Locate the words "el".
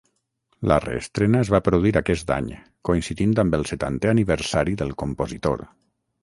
3.59-3.67